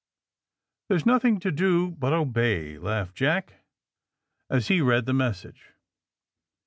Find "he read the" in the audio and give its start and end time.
4.67-5.13